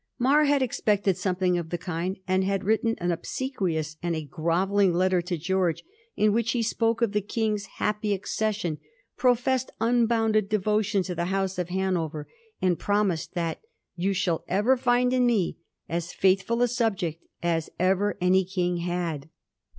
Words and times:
Mar 0.17 0.45
had 0.45 0.63
expected 0.63 1.15
something 1.15 1.59
of 1.59 1.69
the 1.69 1.77
kind, 1.77 2.17
and 2.27 2.43
had 2.43 2.63
written 2.63 2.95
an 2.97 3.11
obsequious 3.11 3.97
and 4.01 4.15
a 4.15 4.23
grovelling 4.25 4.95
letter 4.95 5.21
to 5.21 5.37
Greorge, 5.37 5.83
in 6.15 6.33
which 6.33 6.53
he 6.53 6.63
spoke 6.63 7.03
of 7.03 7.11
the 7.11 7.21
King's' 7.21 7.65
happy 7.77 8.11
accession,' 8.11 8.79
pro 9.15 9.35
fessed 9.35 9.69
unbounded 9.79 10.49
devotion 10.49 11.03
to 11.03 11.13
the 11.13 11.25
House 11.25 11.59
of 11.59 11.69
Hanover, 11.69 12.27
and 12.59 12.79
promised 12.79 13.35
that' 13.35 13.61
You 13.95 14.13
shall 14.13 14.43
ever 14.47 14.75
find 14.75 15.13
in 15.13 15.27
me 15.27 15.57
as 15.87 16.11
fedthfrd 16.15 16.63
a 16.63 16.67
subject 16.67 17.23
as 17.43 17.69
ever 17.79 18.17
any 18.19 18.43
king 18.43 18.77
had.' 18.77 19.29